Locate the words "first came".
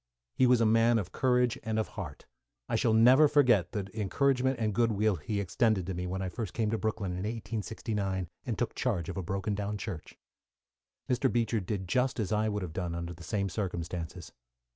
6.29-6.71